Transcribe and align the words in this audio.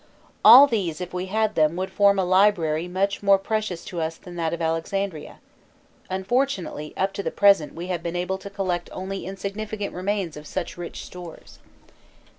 All 0.43 0.65
these, 0.65 0.99
if 0.99 1.13
we 1.13 1.27
had 1.27 1.53
them, 1.53 1.75
would 1.75 1.91
form 1.91 2.17
"a 2.17 2.25
library 2.25 2.87
much 2.87 3.21
more 3.21 3.37
precious 3.37 3.85
to 3.85 4.01
us 4.01 4.17
than 4.17 4.35
that 4.35 4.51
of 4.51 4.59
Alexandria;" 4.59 5.37
unfortunately 6.09 6.91
up 6.97 7.13
to 7.13 7.21
the 7.21 7.29
present 7.29 7.75
we 7.75 7.85
have 7.85 8.01
been 8.01 8.15
able 8.15 8.39
to 8.39 8.49
collect 8.49 8.89
only 8.91 9.27
insignificant 9.27 9.93
remains 9.93 10.35
of 10.35 10.47
such 10.47 10.75
rich 10.75 11.05
stores. 11.05 11.59